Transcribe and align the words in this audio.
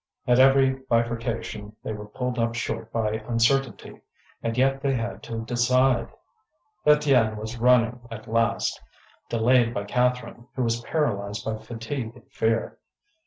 At 0.25 0.39
every 0.39 0.71
bifurcation 0.89 1.75
they 1.83 1.93
were 1.93 2.07
pulled 2.07 2.39
up 2.39 2.55
short 2.55 2.91
by 2.91 3.17
uncertainty, 3.27 4.01
and 4.41 4.57
yet 4.57 4.81
they 4.81 4.95
had 4.95 5.21
to 5.21 5.45
decide. 5.45 6.09
Étienne 6.87 7.37
was 7.37 7.59
running 7.59 7.99
last, 8.25 8.81
delayed 9.29 9.75
by 9.75 9.83
Catherine, 9.83 10.47
who 10.55 10.63
was 10.63 10.81
paralysed 10.81 11.45
by 11.45 11.59
fatigue 11.59 12.13
and 12.15 12.31
fear. 12.31 12.79